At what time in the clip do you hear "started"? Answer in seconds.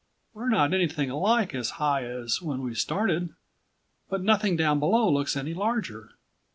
2.73-3.35